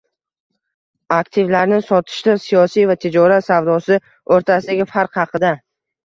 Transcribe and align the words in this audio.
Aktivlarni 1.17 1.75
sotishda 1.89 2.33
siyosiy 2.45 2.87
va 2.91 2.95
tijorat 3.05 3.47
savdosi 3.49 3.99
o'rtasidagi 4.37 4.87
farq 4.95 5.21
haqida 5.21 5.53